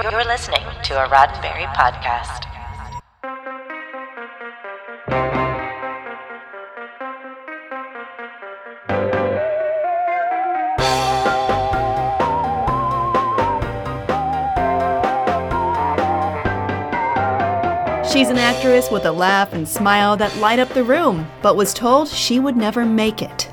[0.00, 2.44] You're listening to a Roddenberry podcast.
[18.12, 21.74] She's an actress with a laugh and smile that light up the room, but was
[21.74, 23.50] told she would never make it.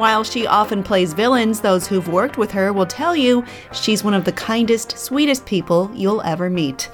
[0.00, 4.14] While she often plays villains, those who've worked with her will tell you she's one
[4.14, 6.88] of the kindest, sweetest people you'll ever meet.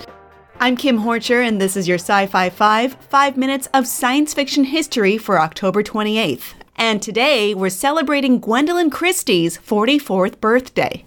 [0.59, 4.65] I'm Kim Horcher, and this is your Sci Fi 5 5 minutes of science fiction
[4.65, 6.55] history for October 28th.
[6.75, 11.05] And today we're celebrating Gwendoline Christie's 44th birthday.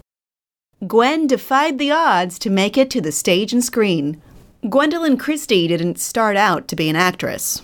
[0.88, 4.21] Gwen defied the odds to make it to the stage and screen.
[4.63, 7.62] Gwendoline Christie didn't start out to be an actress.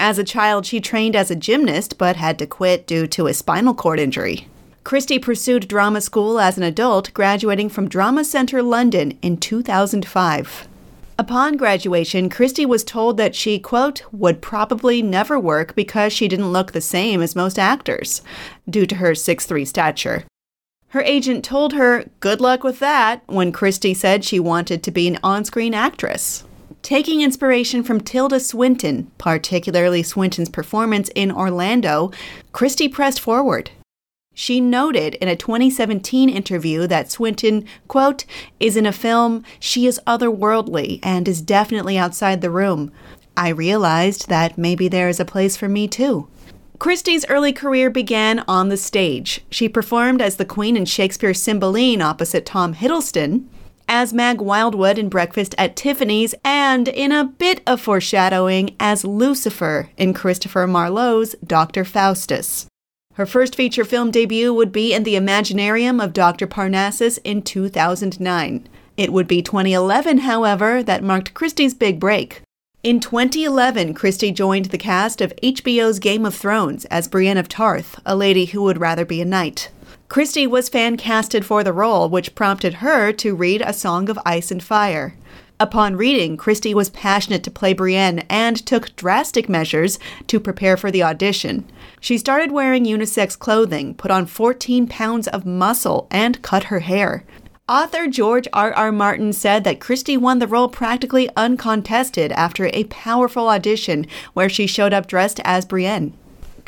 [0.00, 3.34] As a child, she trained as a gymnast but had to quit due to a
[3.34, 4.48] spinal cord injury.
[4.82, 10.68] Christie pursued drama school as an adult, graduating from Drama Centre London in 2005.
[11.18, 16.50] Upon graduation, Christie was told that she, quote, would probably never work because she didn't
[16.50, 18.22] look the same as most actors,
[18.70, 20.24] due to her 6'3 stature.
[20.88, 25.06] Her agent told her, good luck with that, when Christie said she wanted to be
[25.08, 26.44] an on screen actress.
[26.82, 32.10] Taking inspiration from Tilda Swinton, particularly Swinton's performance in Orlando,
[32.52, 33.70] Christie pressed forward.
[34.32, 38.24] She noted in a 2017 interview that Swinton, quote,
[38.58, 42.90] is in a film, she is otherworldly and is definitely outside the room.
[43.36, 46.28] I realized that maybe there is a place for me too.
[46.78, 49.44] Christie's early career began on the stage.
[49.50, 53.44] She performed as the Queen in Shakespeare's Cymbeline opposite Tom Hiddleston,
[53.92, 59.90] as Mag Wildwood in Breakfast at Tiffany's, and in a bit of foreshadowing as Lucifer
[59.96, 61.84] in Christopher Marlowe's Dr.
[61.84, 62.68] Faustus.
[63.14, 66.46] Her first feature film debut would be in The Imaginarium of Dr.
[66.46, 68.68] Parnassus in 2009.
[68.96, 72.42] It would be 2011, however, that marked Christie's big break.
[72.84, 78.00] In 2011, Christie joined the cast of HBO's Game of Thrones as Brienne of Tarth,
[78.06, 79.68] a lady who would rather be a knight.
[80.10, 84.18] Christie was fan casted for the role, which prompted her to read A Song of
[84.26, 85.14] Ice and Fire.
[85.60, 90.90] Upon reading, Christie was passionate to play Brienne and took drastic measures to prepare for
[90.90, 91.64] the audition.
[92.00, 97.24] She started wearing unisex clothing, put on 14 pounds of muscle, and cut her hair.
[97.68, 98.72] Author George R.
[98.72, 98.90] R.
[98.90, 104.66] Martin said that Christie won the role practically uncontested after a powerful audition where she
[104.66, 106.14] showed up dressed as Brienne.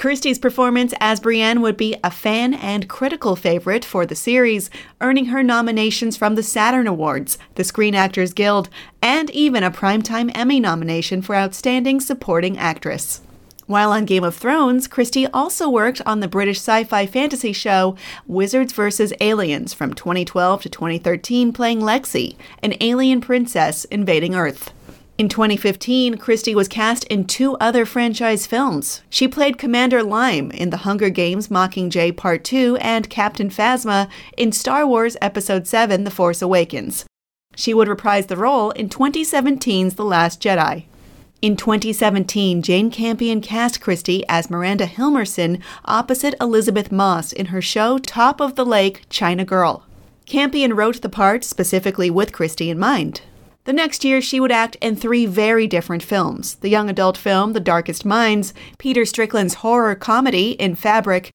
[0.03, 4.69] Christie's performance as Brienne would be a fan and critical favorite for the series,
[5.01, 8.69] earning her nominations from the Saturn Awards, the Screen Actors Guild,
[9.01, 13.21] and even a Primetime Emmy nomination for Outstanding Supporting Actress.
[13.67, 17.95] While on Game of Thrones, Christie also worked on the British sci fi fantasy show
[18.27, 19.13] Wizards vs.
[19.21, 24.73] Aliens from 2012 to 2013, playing Lexi, an alien princess invading Earth.
[25.19, 29.03] In 2015, Christie was cast in two other franchise films.
[29.11, 34.09] She played Commander Lyme in The Hunger Games Mockingjay Part 2 and Captain Phasma
[34.39, 37.05] in Star Wars Episode 7 The Force Awakens.
[37.55, 40.87] She would reprise the role in 2017's The Last Jedi.
[41.43, 47.99] In 2017, Jane Campion cast Christie as Miranda Hilmarson opposite Elisabeth Moss in her show
[47.99, 49.85] Top of the Lake China Girl.
[50.25, 53.21] Campion wrote the part specifically with Christie in mind.
[53.65, 57.53] The next year, she would act in three very different films the young adult film
[57.53, 61.31] The Darkest Minds, Peter Strickland's horror comedy In Fabric,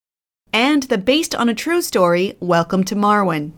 [0.51, 3.53] and the based on a true story Welcome to Marwen.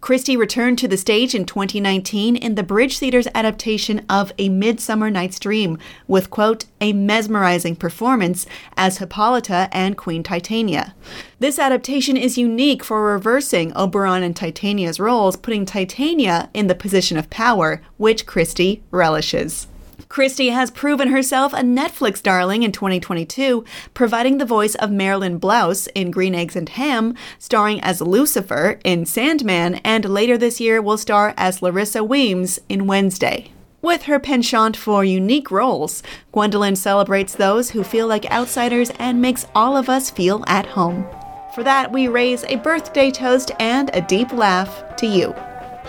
[0.00, 5.10] Christie returned to the stage in 2019 in the Bridge Theater's adaptation of A Midsummer
[5.10, 5.78] Night's Dream,
[6.08, 8.46] with, quote, a mesmerizing performance
[8.76, 10.94] as Hippolyta and Queen Titania.
[11.38, 17.16] This adaptation is unique for reversing Oberon and Titania's roles, putting Titania in the position
[17.16, 19.68] of power, which Christie relishes.
[20.12, 23.64] Christie has proven herself a Netflix darling in 2022,
[23.94, 29.06] providing the voice of Marilyn Blouse in Green Eggs and Ham, starring as Lucifer in
[29.06, 33.52] Sandman, and later this year will star as Larissa Weems in Wednesday.
[33.80, 36.02] With her penchant for unique roles,
[36.34, 41.06] Gwendoline celebrates those who feel like outsiders and makes all of us feel at home.
[41.54, 45.34] For that, we raise a birthday toast and a deep laugh to you.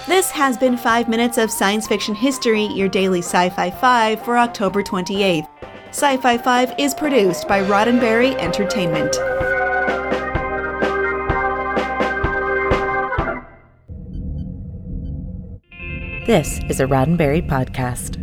[0.08, 4.38] This has been 5 Minutes of Science Fiction History, your daily Sci Fi 5 for
[4.38, 5.48] October 28th.
[5.90, 9.16] Sci Fi 5 is produced by Roddenberry Entertainment.
[16.26, 18.20] This is a Roddenberry podcast.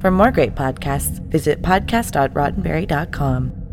[0.00, 3.63] For more great podcasts, visit podcast.roddenberry.com.